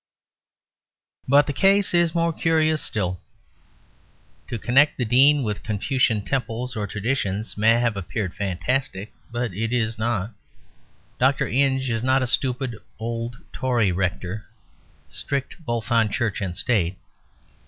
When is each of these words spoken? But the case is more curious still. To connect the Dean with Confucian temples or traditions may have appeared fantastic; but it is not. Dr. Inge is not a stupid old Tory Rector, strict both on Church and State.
But 1.27 1.45
the 1.45 1.53
case 1.53 1.93
is 1.93 2.15
more 2.15 2.33
curious 2.33 2.81
still. 2.81 3.21
To 4.47 4.57
connect 4.57 4.97
the 4.97 5.05
Dean 5.05 5.43
with 5.43 5.61
Confucian 5.61 6.25
temples 6.25 6.75
or 6.75 6.87
traditions 6.87 7.55
may 7.55 7.79
have 7.79 7.95
appeared 7.95 8.33
fantastic; 8.33 9.13
but 9.31 9.53
it 9.53 9.71
is 9.71 9.99
not. 9.99 10.31
Dr. 11.19 11.47
Inge 11.47 11.87
is 11.91 12.01
not 12.01 12.23
a 12.23 12.25
stupid 12.25 12.77
old 12.97 13.37
Tory 13.53 13.91
Rector, 13.91 14.47
strict 15.07 15.63
both 15.63 15.91
on 15.91 16.09
Church 16.09 16.41
and 16.41 16.55
State. 16.55 16.97